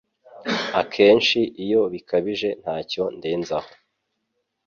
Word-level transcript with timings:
Akenshi 0.81 1.39
iyo 1.63 1.81
bikabije 1.93 2.49
ntacyo 2.61 3.03
ndenzaho 3.17 3.69